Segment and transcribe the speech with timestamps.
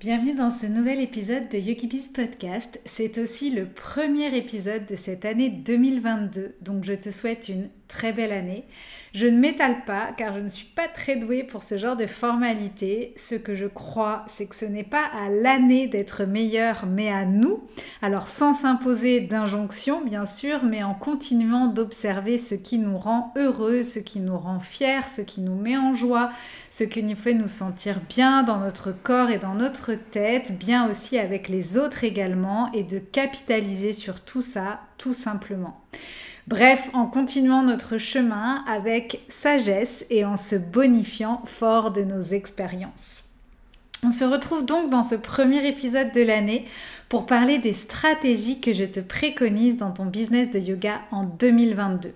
[0.00, 2.80] Bienvenue dans ce nouvel épisode de YogiBiz Podcast.
[2.84, 8.12] C'est aussi le premier épisode de cette année 2022, donc je te souhaite une très
[8.12, 8.62] belle année.
[9.14, 12.06] Je ne m'étale pas car je ne suis pas très douée pour ce genre de
[12.06, 13.14] formalité.
[13.16, 17.24] Ce que je crois, c'est que ce n'est pas à l'année d'être meilleur, mais à
[17.24, 17.62] nous.
[18.02, 23.82] Alors sans s'imposer d'injonction, bien sûr, mais en continuant d'observer ce qui nous rend heureux,
[23.82, 26.30] ce qui nous rend fiers, ce qui nous met en joie,
[26.70, 30.88] ce qui nous fait nous sentir bien dans notre corps et dans notre tête, bien
[30.88, 35.80] aussi avec les autres également, et de capitaliser sur tout ça, tout simplement.
[36.48, 43.24] Bref, en continuant notre chemin avec sagesse et en se bonifiant fort de nos expériences.
[44.02, 46.66] On se retrouve donc dans ce premier épisode de l'année
[47.10, 52.14] pour parler des stratégies que je te préconise dans ton business de yoga en 2022.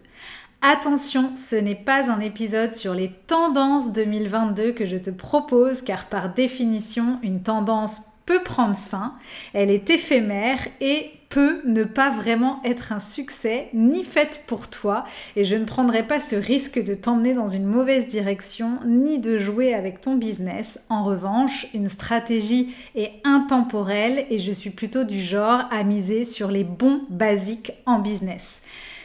[0.62, 6.06] Attention, ce n'est pas un épisode sur les tendances 2022 que je te propose car
[6.06, 9.14] par définition, une tendance peut prendre fin,
[9.52, 15.06] elle est éphémère et peut ne pas vraiment être un succès ni faite pour toi
[15.34, 19.38] et je ne prendrai pas ce risque de t'emmener dans une mauvaise direction ni de
[19.38, 20.80] jouer avec ton business.
[20.90, 26.50] En revanche, une stratégie est intemporelle et je suis plutôt du genre à miser sur
[26.50, 28.60] les bons basiques en business.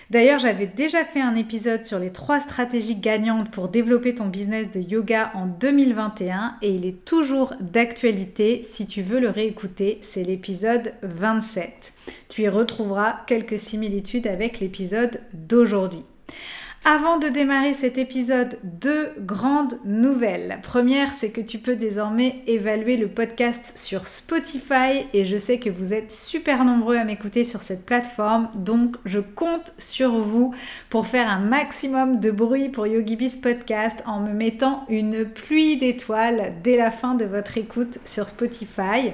[0.10, 4.72] D'ailleurs, j'avais déjà fait un épisode sur les trois stratégies gagnantes pour développer ton business
[4.72, 9.98] de yoga en 2021 et il est toujours d'actualité si tu veux le réécouter.
[10.02, 11.94] C'est l'épisode 27.
[12.30, 16.04] Tu y retrouveras quelques similitudes avec l'épisode d'aujourd'hui.
[16.90, 20.60] Avant de démarrer cet épisode, deux grandes nouvelles.
[20.64, 25.70] Première, c'est que tu peux désormais évaluer le podcast sur Spotify et je sais que
[25.70, 30.56] vous êtes super nombreux à m'écouter sur cette plateforme, donc je compte sur vous
[30.90, 36.54] pour faire un maximum de bruit pour YogiBiz Podcast en me mettant une pluie d'étoiles
[36.64, 39.12] dès la fin de votre écoute sur Spotify.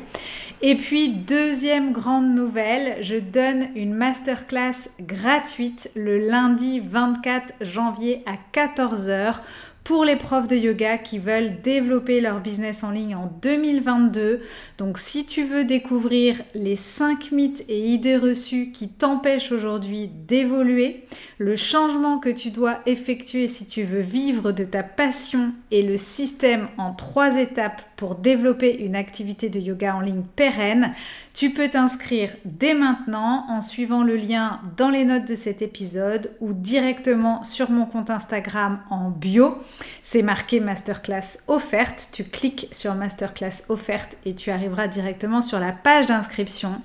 [0.66, 8.35] Et puis, deuxième grande nouvelle, je donne une masterclass gratuite le lundi 24 janvier à
[8.53, 9.35] 14h
[9.83, 14.41] pour les profs de yoga qui veulent développer leur business en ligne en 2022.
[14.77, 21.03] Donc si tu veux découvrir les 5 mythes et idées reçues qui t'empêchent aujourd'hui d'évoluer,
[21.38, 25.97] le changement que tu dois effectuer si tu veux vivre de ta passion et le
[25.97, 30.93] système en trois étapes pour développer une activité de yoga en ligne pérenne,
[31.33, 36.31] tu peux t'inscrire dès maintenant en suivant le lien dans les notes de cet épisode
[36.39, 39.57] ou directement sur mon compte Instagram en bio.
[40.01, 42.09] C'est marqué Masterclass offerte.
[42.11, 46.81] Tu cliques sur Masterclass offerte et tu arriveras directement sur la page d'inscription.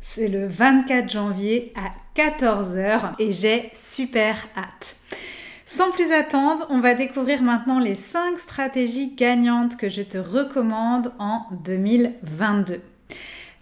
[0.00, 1.90] C'est le 24 janvier à
[2.20, 4.96] 14h et j'ai super hâte.
[5.66, 11.12] Sans plus attendre, on va découvrir maintenant les 5 stratégies gagnantes que je te recommande
[11.18, 12.80] en 2022.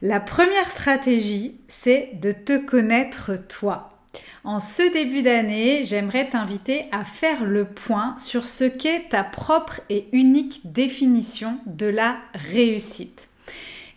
[0.00, 3.97] La première stratégie, c'est de te connaître toi.
[4.44, 9.80] En ce début d'année, j'aimerais t'inviter à faire le point sur ce qu'est ta propre
[9.90, 13.28] et unique définition de la réussite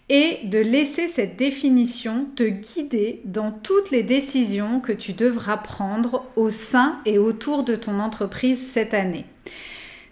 [0.10, 6.26] et de laisser cette définition te guider dans toutes les décisions que tu devras prendre
[6.36, 9.26] au sein et autour de ton entreprise cette année.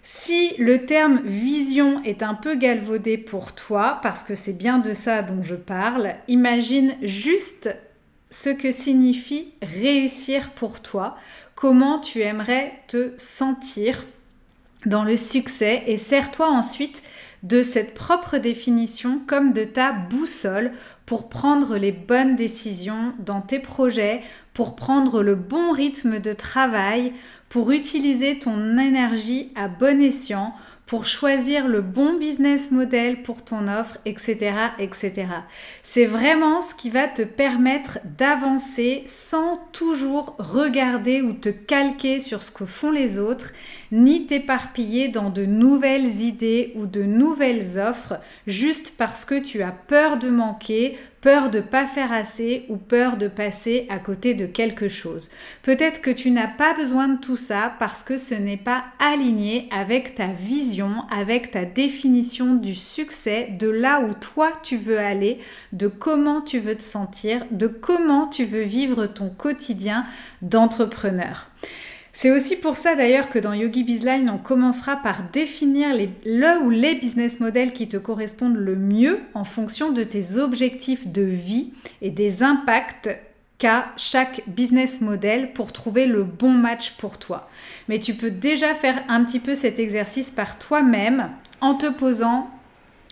[0.02, 4.94] Si le terme vision est un peu galvaudé pour toi, parce que c'est bien de
[4.94, 7.68] ça dont je parle, imagine juste
[8.30, 11.16] ce que signifie réussir pour toi,
[11.54, 14.04] comment tu aimerais te sentir
[14.86, 17.02] dans le succès et sers-toi ensuite
[17.42, 20.72] de cette propre définition comme de ta boussole
[21.06, 24.22] pour prendre les bonnes décisions dans tes projets,
[24.54, 27.12] pour prendre le bon rythme de travail,
[27.48, 30.54] pour utiliser ton énergie à bon escient,
[30.90, 34.52] pour choisir le bon business model pour ton offre, etc.
[34.80, 35.28] etc.
[35.84, 42.42] C'est vraiment ce qui va te permettre d'avancer sans toujours regarder ou te calquer sur
[42.42, 43.52] ce que font les autres,
[43.92, 49.72] ni t'éparpiller dans de nouvelles idées ou de nouvelles offres juste parce que tu as
[49.72, 54.46] peur de manquer, peur de pas faire assez ou peur de passer à côté de
[54.46, 55.30] quelque chose.
[55.62, 59.68] Peut-être que tu n'as pas besoin de tout ça parce que ce n'est pas aligné
[59.70, 65.40] avec ta vision, avec ta définition du succès, de là où toi tu veux aller,
[65.72, 70.06] de comment tu veux te sentir, de comment tu veux vivre ton quotidien
[70.42, 71.50] d'entrepreneur.
[72.12, 75.88] C'est aussi pour ça d'ailleurs que dans Yogi Bizline, on commencera par définir
[76.24, 81.06] le ou les business models qui te correspondent le mieux en fonction de tes objectifs
[81.06, 81.72] de vie
[82.02, 83.10] et des impacts
[83.58, 87.48] qu'a chaque business model pour trouver le bon match pour toi.
[87.88, 91.30] Mais tu peux déjà faire un petit peu cet exercice par toi-même
[91.60, 92.50] en te posant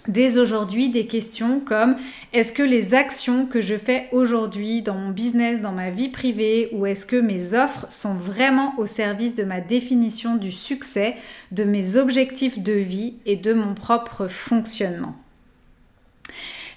[0.08, 1.96] dès aujourd'hui des questions comme
[2.32, 6.70] est-ce que les actions que je fais aujourd'hui dans mon business, dans ma vie privée,
[6.72, 11.16] ou est-ce que mes offres sont vraiment au service de ma définition du succès,
[11.52, 15.14] de mes objectifs de vie et de mon propre fonctionnement?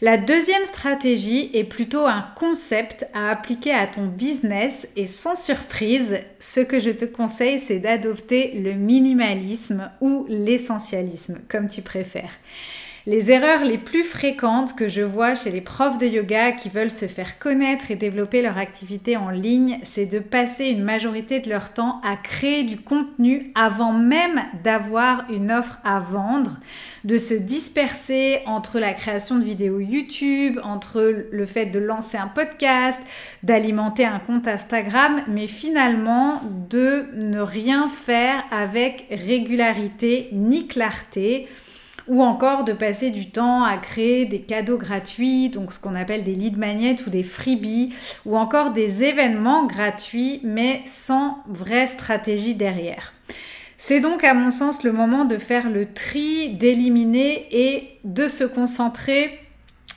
[0.04, 6.18] La deuxième stratégie est plutôt un concept à appliquer à ton business et sans surprise,
[6.40, 12.32] ce que je te conseille, c'est d'adopter le minimalisme ou l'essentialisme, comme tu préfères.
[13.08, 16.92] Les erreurs les plus fréquentes que je vois chez les profs de yoga qui veulent
[16.92, 21.50] se faire connaître et développer leur activité en ligne, c'est de passer une majorité de
[21.50, 26.60] leur temps à créer du contenu avant même d'avoir une offre à vendre,
[27.04, 31.02] de se disperser entre la création de vidéos YouTube, entre
[31.32, 33.02] le fait de lancer un podcast,
[33.42, 41.48] d'alimenter un compte Instagram, mais finalement de ne rien faire avec régularité ni clarté
[42.12, 46.26] ou encore de passer du temps à créer des cadeaux gratuits, donc ce qu'on appelle
[46.26, 47.94] des lead magnets ou des freebies,
[48.26, 53.14] ou encore des événements gratuits mais sans vraie stratégie derrière.
[53.78, 58.44] C'est donc à mon sens le moment de faire le tri, d'éliminer et de se
[58.44, 59.40] concentrer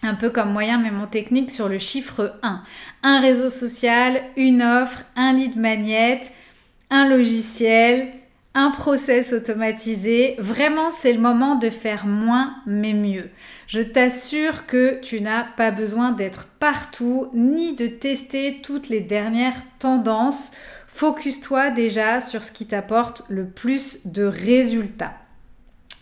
[0.05, 2.63] un peu comme moyen mais mon technique sur le chiffre 1.
[3.03, 6.23] Un réseau social, une offre, un lead magnet,
[6.91, 8.13] un logiciel,
[8.55, 10.37] un process automatisé.
[10.39, 13.31] Vraiment, c'est le moment de faire moins mais mieux.
[13.67, 19.61] Je t'assure que tu n'as pas besoin d'être partout ni de tester toutes les dernières
[19.79, 20.53] tendances.
[20.87, 25.15] Focus-toi déjà sur ce qui t'apporte le plus de résultats.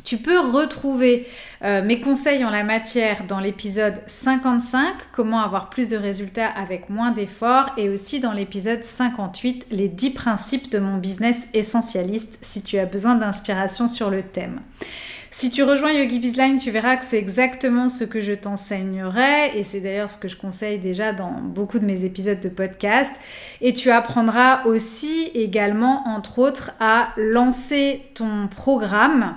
[0.05, 1.29] Tu peux retrouver
[1.63, 6.91] euh, mes conseils en la matière dans l'épisode 55, comment avoir plus de résultats avec
[6.91, 12.63] moins d'efforts, et aussi dans l'épisode 58, les 10 principes de mon business essentialiste, si
[12.63, 14.61] tu as besoin d'inspiration sur le thème.
[15.31, 19.63] Si tu rejoins Yogi Bizline, tu verras que c'est exactement ce que je t'enseignerai et
[19.63, 23.13] c'est d'ailleurs ce que je conseille déjà dans beaucoup de mes épisodes de podcast.
[23.63, 29.37] Et tu apprendras aussi également, entre autres, à lancer ton programme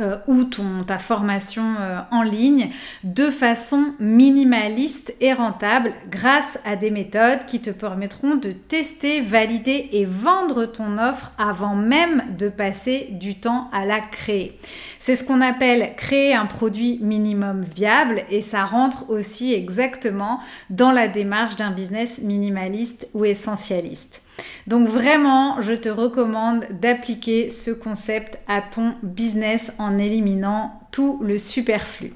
[0.00, 2.70] euh, ou ton, ta formation euh, en ligne
[3.04, 9.90] de façon minimaliste et rentable grâce à des méthodes qui te permettront de tester, valider
[9.92, 14.58] et vendre ton offre avant même de passer du temps à la créer.
[14.98, 20.90] C'est ce qu'on appelle créer un produit minimum viable et ça rentre aussi exactement dans
[20.90, 24.23] la démarche d'un business minimaliste ou essentialiste.
[24.66, 31.38] Donc vraiment, je te recommande d'appliquer ce concept à ton business en éliminant tout le
[31.38, 32.12] superflu.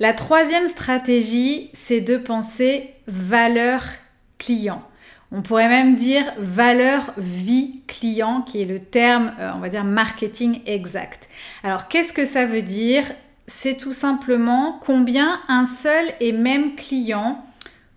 [0.00, 3.84] La troisième stratégie, c'est de penser valeur
[4.38, 4.82] client.
[5.30, 9.84] On pourrait même dire valeur vie client, qui est le terme, euh, on va dire,
[9.84, 11.28] marketing exact.
[11.62, 13.04] Alors, qu'est-ce que ça veut dire?
[13.46, 17.42] C'est tout simplement combien un seul et même client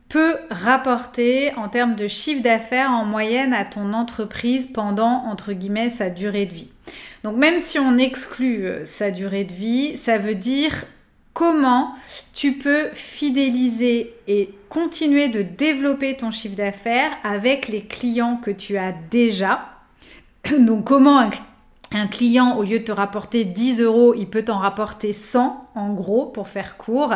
[0.09, 5.89] peut rapporter en termes de chiffre d'affaires en moyenne à ton entreprise pendant, entre guillemets,
[5.89, 6.69] sa durée de vie.
[7.23, 10.85] Donc même si on exclut euh, sa durée de vie, ça veut dire
[11.33, 11.95] comment
[12.33, 18.77] tu peux fidéliser et continuer de développer ton chiffre d'affaires avec les clients que tu
[18.77, 19.69] as déjà.
[20.59, 21.31] Donc comment un,
[21.91, 25.93] un, client, au lieu de te rapporter 10 euros, il peut t'en rapporter 100 en
[25.93, 27.15] gros pour faire court,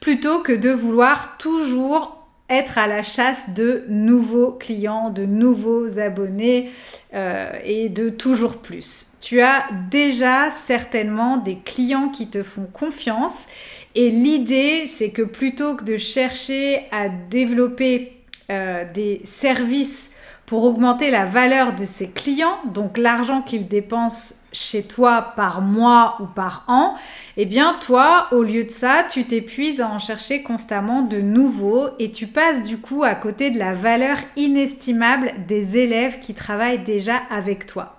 [0.00, 6.70] plutôt que de vouloir toujours être à la chasse de nouveaux clients, de nouveaux abonnés
[7.14, 9.12] euh, et de toujours plus.
[9.20, 13.46] Tu as déjà certainement des clients qui te font confiance
[13.94, 18.12] et l'idée c'est que plutôt que de chercher à développer
[18.50, 20.13] euh, des services
[20.46, 26.18] pour augmenter la valeur de ses clients, donc l'argent qu'ils dépensent chez toi par mois
[26.20, 26.94] ou par an,
[27.36, 31.88] eh bien toi, au lieu de ça, tu t'épuises à en chercher constamment de nouveaux
[31.98, 36.84] et tu passes du coup à côté de la valeur inestimable des élèves qui travaillent
[36.84, 37.96] déjà avec toi.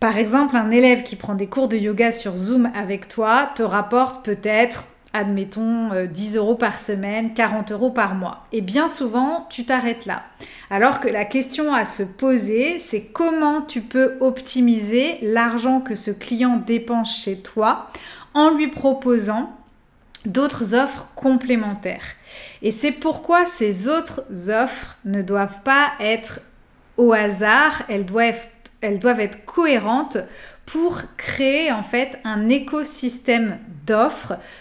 [0.00, 3.62] Par exemple, un élève qui prend des cours de yoga sur Zoom avec toi te
[3.62, 8.46] rapporte peut-être admettons 10 euros par semaine, 40 euros par mois.
[8.52, 10.22] Et bien souvent, tu t'arrêtes là.
[10.70, 16.10] Alors que la question à se poser, c'est comment tu peux optimiser l'argent que ce
[16.10, 17.90] client dépense chez toi
[18.34, 19.56] en lui proposant
[20.26, 22.14] d'autres offres complémentaires.
[22.62, 26.40] Et c'est pourquoi ces autres offres ne doivent pas être
[26.96, 28.46] au hasard, elles doivent,
[28.80, 30.18] elles doivent être cohérentes
[30.66, 33.58] pour créer en fait un écosystème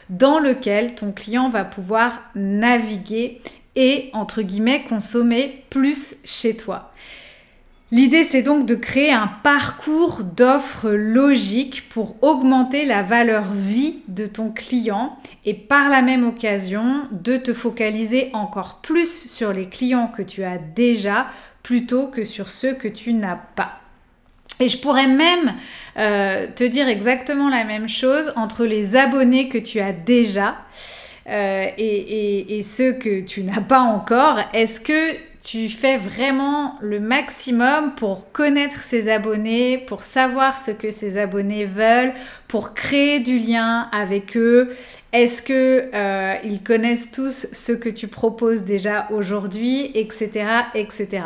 [0.09, 3.41] dans lequel ton client va pouvoir naviguer
[3.75, 6.91] et entre guillemets consommer plus chez toi.
[7.91, 14.27] L'idée, c'est donc de créer un parcours d'offres logiques pour augmenter la valeur vie de
[14.27, 20.07] ton client et par la même occasion de te focaliser encore plus sur les clients
[20.07, 21.27] que tu as déjà
[21.63, 23.78] plutôt que sur ceux que tu n'as pas.
[24.59, 25.55] Et je pourrais même
[25.97, 30.57] euh, te dire exactement la même chose entre les abonnés que tu as déjà
[31.27, 34.39] euh, et, ceux que tu n'as pas encore.
[34.53, 40.91] Est-ce que tu fais vraiment le maximum pour connaître ses abonnés, pour savoir ce que
[40.91, 42.13] ses abonnés veulent,
[42.49, 44.75] pour créer du lien avec eux
[45.13, 51.21] Est-ce que euh, ils connaissent tous ce que tu proposes déjà aujourd'hui, etc., etc.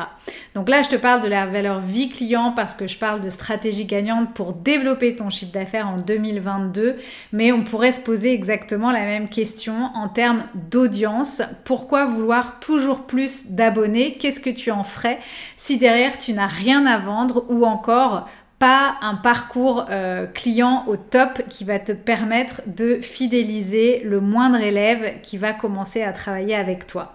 [0.53, 3.29] Donc là, je te parle de la valeur vie client parce que je parle de
[3.29, 6.97] stratégie gagnante pour développer ton chiffre d'affaires en 2022,
[7.31, 11.41] mais on pourrait se poser exactement la même question en termes d'audience.
[11.63, 14.17] Pourquoi vouloir toujours plus d'abonnés?
[14.19, 15.19] Qu'est-ce que tu en ferais
[15.55, 17.45] si derrière tu n'as rien à vendre?
[17.47, 18.27] Ou encore
[18.63, 24.61] pas un parcours euh, client au top qui va te permettre de fidéliser le moindre
[24.61, 27.13] élève qui va commencer à travailler avec toi.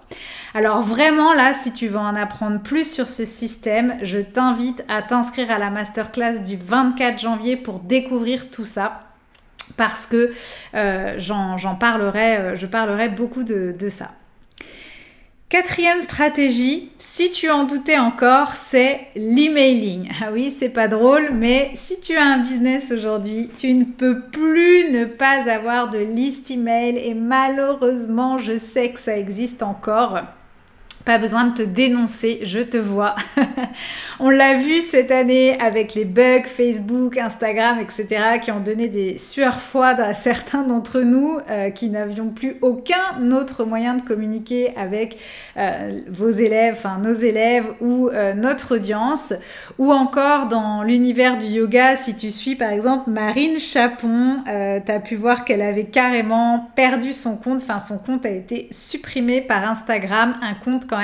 [0.53, 5.01] Alors vraiment là, si tu veux en apprendre plus sur ce système, je t'invite à
[5.01, 9.05] t'inscrire à la masterclass du 24 janvier pour découvrir tout ça
[9.79, 10.35] parce que
[10.75, 14.11] euh, j'en parlerai, euh, je parlerai beaucoup de ça.
[15.49, 20.11] Quatrième stratégie, si tu en doutais encore, c'est l'emailing.
[20.21, 24.21] Ah oui, c'est pas drôle, mais si tu as un business aujourd'hui, tu ne peux
[24.21, 30.19] plus ne pas avoir de liste email et malheureusement, je sais que ça existe encore.
[31.09, 33.15] Pas besoin de te dénoncer, je te vois.
[34.21, 38.39] On l'a vu cette année avec les bugs Facebook, Instagram, etc.
[38.43, 43.33] qui ont donné des sueurs froides à certains d'entre nous euh, qui n'avions plus aucun
[43.33, 45.17] autre moyen de communiquer avec
[45.57, 49.33] euh, vos élèves, enfin nos élèves ou euh, notre audience.
[49.79, 55.01] Ou encore dans l'univers du yoga, si tu suis par exemple Marine Chapon, tu as
[55.01, 59.67] pu voir qu'elle avait carrément perdu son compte, enfin son compte a été supprimé par
[59.67, 60.98] Instagram, un compte quand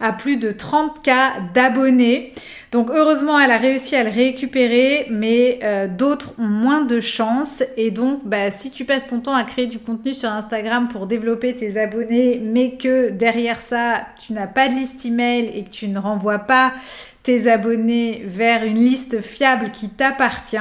[0.00, 2.32] à plus de 30K d'abonnés.
[2.72, 7.64] Donc heureusement, elle a réussi à le récupérer, mais euh, d'autres ont moins de chance.
[7.76, 11.06] Et donc, bah, si tu passes ton temps à créer du contenu sur Instagram pour
[11.06, 15.70] développer tes abonnés, mais que derrière ça, tu n'as pas de liste email et que
[15.70, 16.72] tu ne renvoies pas
[17.24, 20.56] tes abonnés vers une liste fiable qui t'appartient,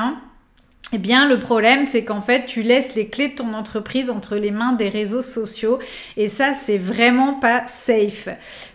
[0.92, 4.38] eh bien, le problème, c'est qu'en fait, tu laisses les clés de ton entreprise entre
[4.38, 5.78] les mains des réseaux sociaux
[6.18, 8.28] et ça, c'est vraiment pas safe.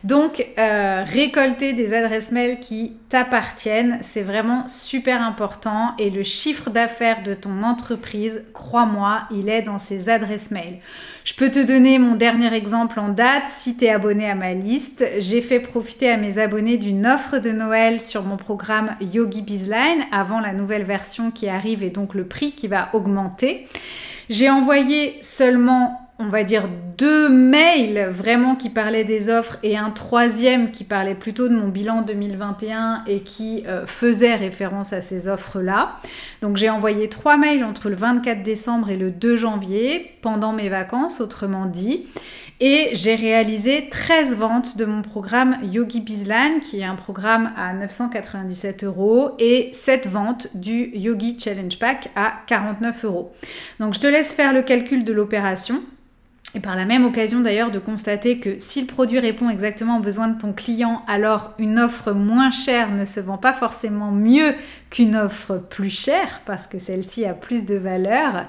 [0.04, 6.70] Donc, euh, récolter des adresses mail qui t'appartiennent, c'est vraiment super important et le chiffre
[6.70, 10.78] d'affaires de ton entreprise, crois-moi, il est dans ces adresses mail.
[11.24, 13.48] Je peux te donner mon dernier exemple en date.
[13.48, 17.38] Si tu es abonné à ma liste, j'ai fait profiter à mes abonnés d'une offre
[17.38, 22.12] de Noël sur mon programme Yogi Bizline avant la nouvelle version qui arrive et donc
[22.12, 23.66] le prix qui va augmenter.
[24.28, 29.90] J'ai envoyé seulement on va dire deux mails vraiment qui parlaient des offres et un
[29.90, 35.28] troisième qui parlait plutôt de mon bilan 2021 et qui euh, faisait référence à ces
[35.28, 35.96] offres-là.
[36.40, 40.68] Donc j'ai envoyé trois mails entre le 24 décembre et le 2 janvier pendant mes
[40.68, 42.06] vacances, autrement dit.
[42.60, 47.72] Et j'ai réalisé 13 ventes de mon programme Yogi Bizlan, qui est un programme à
[47.72, 53.32] 997 euros, et 7 ventes du Yogi Challenge Pack à 49 euros.
[53.80, 55.82] Donc je te laisse faire le calcul de l'opération.
[56.56, 60.02] Et par la même occasion d'ailleurs de constater que si le produit répond exactement aux
[60.02, 64.54] besoins de ton client, alors une offre moins chère ne se vend pas forcément mieux
[64.90, 68.46] qu'une offre plus chère parce que celle-ci a plus de valeur.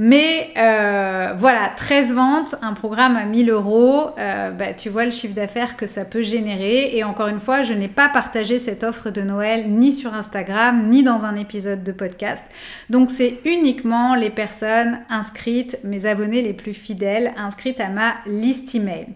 [0.00, 5.10] Mais euh, voilà, 13 ventes, un programme à 1000 euros, euh, bah, tu vois le
[5.10, 6.96] chiffre d'affaires que ça peut générer.
[6.96, 10.86] Et encore une fois, je n'ai pas partagé cette offre de Noël ni sur Instagram,
[10.88, 12.44] ni dans un épisode de podcast.
[12.90, 18.74] Donc c'est uniquement les personnes inscrites, mes abonnés les plus fidèles, inscrites à ma liste
[18.74, 19.06] email.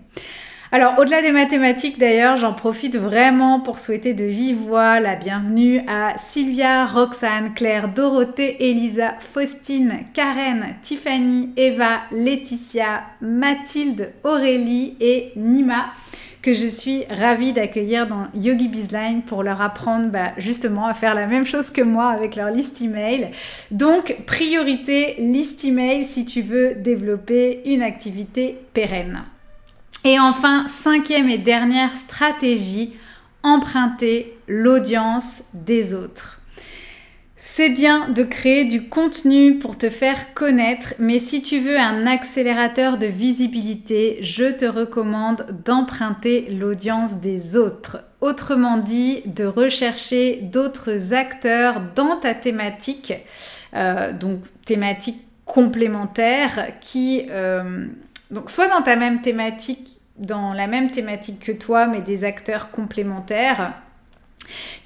[0.75, 5.83] Alors, au-delà des mathématiques, d'ailleurs, j'en profite vraiment pour souhaiter de vive voix la bienvenue
[5.87, 15.93] à Sylvia, Roxane, Claire, Dorothée, Elisa, Faustine, Karen, Tiffany, Eva, Laetitia, Mathilde, Aurélie et Nima
[16.43, 21.15] que je suis ravie d'accueillir dans Yogi Bizline pour leur apprendre bah, justement à faire
[21.15, 23.31] la même chose que moi avec leur liste email.
[23.71, 29.23] Donc, priorité liste email si tu veux développer une activité pérenne.
[30.05, 32.95] Et enfin, cinquième et dernière stratégie,
[33.45, 36.42] emprunter l'audience des autres.
[37.45, 42.07] C'est bien de créer du contenu pour te faire connaître, mais si tu veux un
[42.07, 48.05] accélérateur de visibilité, je te recommande d'emprunter l'audience des autres.
[48.21, 53.13] Autrement dit, de rechercher d'autres acteurs dans ta thématique,
[53.75, 57.27] euh, donc thématique complémentaire qui...
[57.29, 57.89] Euh,
[58.47, 63.73] soit dans ta même thématique dans la même thématique que toi, mais des acteurs complémentaires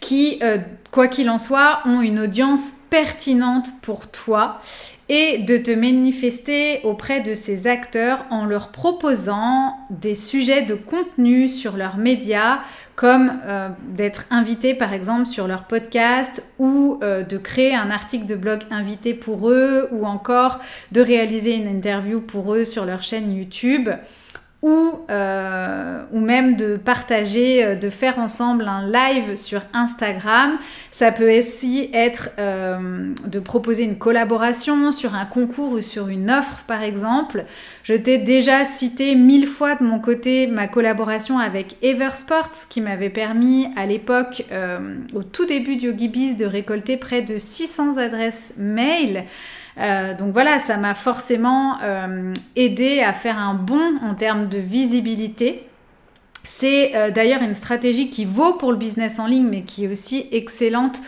[0.01, 0.59] qui, euh,
[0.91, 4.61] quoi qu'il en soit, ont une audience pertinente pour toi
[5.09, 11.49] et de te manifester auprès de ces acteurs en leur proposant des sujets de contenu
[11.49, 12.59] sur leurs médias,
[12.97, 18.27] comme euh, d'être invité par exemple sur leur podcast ou euh, de créer un article
[18.27, 20.61] de blog invité pour eux ou encore
[20.91, 23.91] de réaliser une interview pour eux sur leur chaîne YouTube
[24.63, 24.93] ou,
[26.13, 30.59] ou même de partager, euh, de faire ensemble un live sur Instagram.
[30.91, 36.31] Ça peut aussi être euh, de proposer une collaboration sur un concours ou sur une
[36.31, 37.45] offre par exemple.
[37.83, 43.11] Je t'ai déjà cité mille fois de mon côté ma collaboration avec Eversports qui m'avait
[43.11, 44.45] permis à l'époque,
[45.15, 49.25] au tout début du YogiBiz, de récolter près de 600 adresses mail.
[49.79, 54.59] Euh, donc voilà, ça m'a forcément euh, aidé à faire un bond en termes de
[54.59, 55.69] visibilité.
[56.47, 59.89] C'est euh, d'ailleurs une stratégie qui vaut pour le business en ligne, mais qui est
[59.89, 61.01] aussi excellente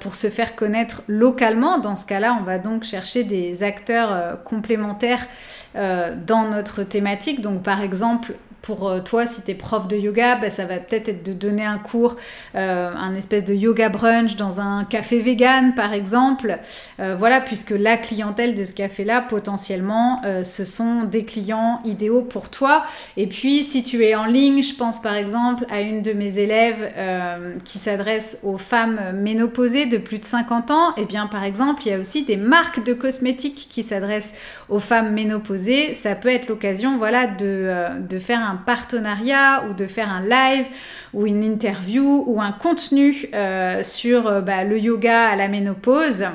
[0.00, 1.78] pour se faire connaître localement.
[1.78, 5.26] Dans ce cas-là, on va donc chercher des acteurs complémentaires
[5.74, 7.42] dans notre thématique.
[7.42, 8.34] Donc par exemple,
[8.66, 11.32] pour euh, toi, si tu es prof de yoga, bah, ça va peut-être être de
[11.32, 12.16] donner un cours,
[12.56, 16.58] euh, un espèce de yoga brunch dans un café vegan, par exemple.
[16.98, 22.48] Euh, voilà, puisque la clientèle de ce café-là, potentiellement, ce sont des clients idéaux pour
[22.48, 22.84] toi.
[23.16, 26.40] Et puis, si tu es en ligne, je pense par exemple à une de mes
[26.40, 26.92] élèves
[27.64, 30.90] qui s'adresse aux femmes ménopausées de plus de 50 ans.
[30.96, 34.34] Et eh bien, par exemple, il y a aussi des marques de cosmétiques qui s'adressent
[34.68, 35.92] aux femmes ménopausées.
[35.92, 40.66] Ça peut être l'occasion, voilà, de, de faire un partenariat ou de faire un live
[41.14, 46.26] ou une interview ou un contenu euh, sur euh, bah, le yoga à la ménopause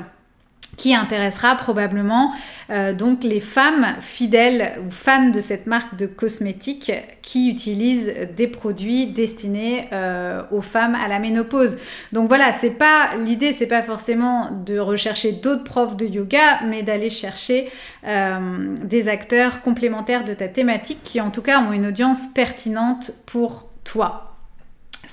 [0.76, 2.32] qui intéressera probablement
[2.70, 8.48] euh, donc les femmes fidèles ou fans de cette marque de cosmétiques qui utilisent des
[8.48, 9.88] produits destinés
[10.50, 11.78] aux femmes à la ménopause.
[12.10, 16.82] Donc voilà, c'est pas l'idée, c'est pas forcément de rechercher d'autres profs de yoga, mais
[16.82, 17.70] d'aller chercher
[18.04, 23.12] euh, des acteurs complémentaires de ta thématique qui en tout cas ont une audience pertinente
[23.26, 24.31] pour toi.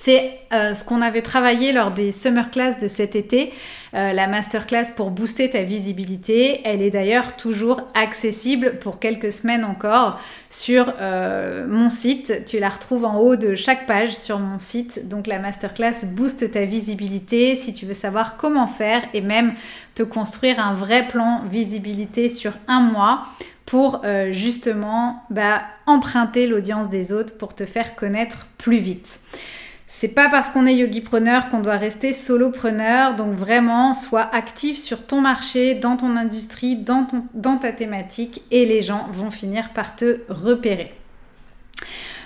[0.01, 3.51] C'est euh, ce qu'on avait travaillé lors des summer class de cet été,
[3.93, 6.61] euh, la masterclass pour booster ta visibilité.
[6.63, 12.45] Elle est d'ailleurs toujours accessible pour quelques semaines encore sur euh, mon site.
[12.45, 15.09] Tu la retrouves en haut de chaque page sur mon site.
[15.09, 19.53] Donc la masterclass booste ta visibilité si tu veux savoir comment faire et même
[19.95, 23.25] te construire un vrai plan visibilité sur un mois
[23.65, 29.19] pour justement bah, emprunter l'audience des autres pour te faire connaître plus vite.
[29.91, 35.07] C'est pas parce qu'on est yogi-preneur qu'on doit rester solopreneur, donc vraiment, sois actif sur
[35.07, 39.95] ton marché, dans ton industrie, dans, dans ta thématique, et les gens vont finir par
[39.95, 40.93] te repérer.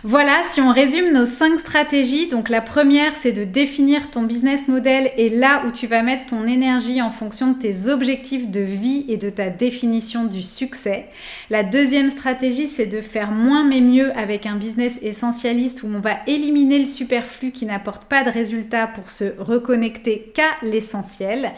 [0.05, 4.67] Voilà, si on résume nos cinq stratégies, donc la première c'est de définir ton business
[4.67, 8.59] model et là où tu vas mettre ton énergie en fonction de tes objectifs de
[8.59, 11.05] vie et de ta définition du succès.
[11.49, 16.01] La deuxième stratégie c'est de faire moins mais mieux avec un business essentialiste où on
[16.01, 21.53] va éliminer le superflu qui n'apporte pas de résultats pour se reconnecter qu'à l'essentiel.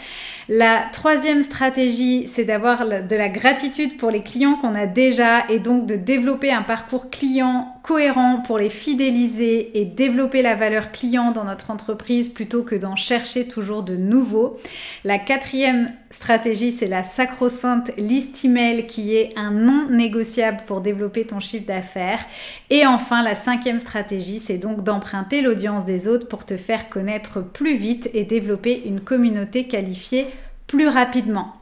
[0.49, 5.57] La troisième stratégie c'est d'avoir de la gratitude pour les clients qu'on a déjà et
[5.57, 11.31] donc de développer un parcours client cohérent pour les fidéliser et développer la valeur client
[11.31, 14.57] dans notre entreprise plutôt que d'en chercher toujours de nouveaux.
[15.03, 21.25] La quatrième stratégie, c'est la sacro-sainte liste email qui est un non négociable pour développer
[21.25, 22.25] ton chiffre d'affaires.
[22.71, 27.41] Et enfin, la cinquième stratégie, c'est donc d'emprunter l'audience des autres pour te faire connaître
[27.41, 30.25] plus vite et développer une communauté qualifiée
[30.65, 31.53] plus rapidement.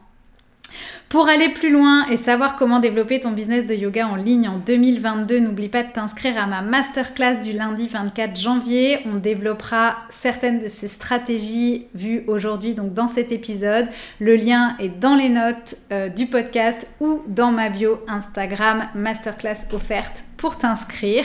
[1.08, 4.58] Pour aller plus loin et savoir comment développer ton business de yoga en ligne en
[4.58, 8.98] 2022, n'oublie pas de t'inscrire à ma masterclass du lundi 24 janvier.
[9.06, 13.86] On développera certaines de ces stratégies vues aujourd'hui donc dans cet épisode.
[14.18, 19.68] Le lien est dans les notes euh, du podcast ou dans ma bio Instagram masterclass
[19.72, 21.24] offerte pour t'inscrire.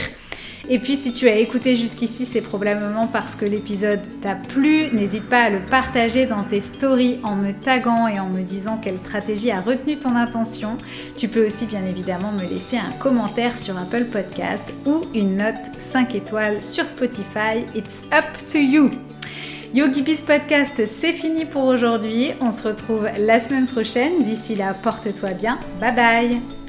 [0.68, 4.90] Et puis si tu as écouté jusqu'ici, c'est probablement parce que l'épisode t'a plu.
[4.92, 8.78] N'hésite pas à le partager dans tes stories en me taguant et en me disant
[8.82, 10.76] quelle stratégie a retenu ton attention.
[11.16, 15.54] Tu peux aussi bien évidemment me laisser un commentaire sur Apple Podcast ou une note
[15.78, 17.64] 5 étoiles sur Spotify.
[17.74, 18.90] It's up to you.
[19.72, 22.32] Yogi Podcast, c'est fini pour aujourd'hui.
[22.40, 24.24] On se retrouve la semaine prochaine.
[24.24, 25.58] D'ici là, porte-toi bien.
[25.80, 26.59] Bye bye